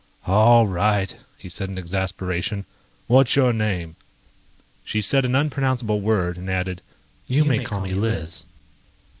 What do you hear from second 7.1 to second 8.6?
"You may call me Liz."